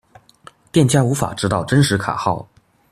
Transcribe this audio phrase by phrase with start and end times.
[0.71, 2.49] 店家無法知道真實卡號